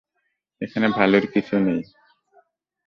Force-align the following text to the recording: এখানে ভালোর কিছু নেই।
এখানে 0.61 0.87
ভালোর 0.97 1.23
কিছু 1.33 1.55
নেই। 1.65 1.81